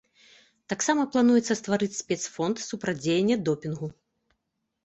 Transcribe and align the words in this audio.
Таксама 0.71 1.03
плануецца 1.15 1.57
стварыць 1.59 1.97
спецфонд 2.01 2.65
супрацьдзеяння 2.69 3.35
допінгу. 3.51 3.87